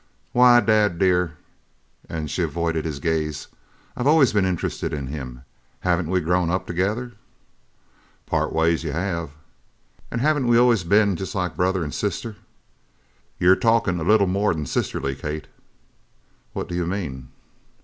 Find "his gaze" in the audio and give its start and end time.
2.85-3.45